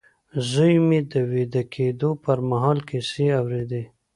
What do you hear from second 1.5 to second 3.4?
کېدو پر مهال کيسې